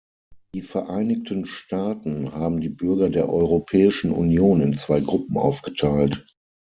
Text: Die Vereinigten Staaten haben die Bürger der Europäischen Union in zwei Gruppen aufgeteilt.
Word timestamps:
Die 0.55 0.63
Vereinigten 0.63 1.45
Staaten 1.45 2.33
haben 2.33 2.59
die 2.59 2.69
Bürger 2.69 3.11
der 3.11 3.29
Europäischen 3.29 4.09
Union 4.11 4.59
in 4.61 4.75
zwei 4.75 4.99
Gruppen 4.99 5.37
aufgeteilt. 5.37 6.25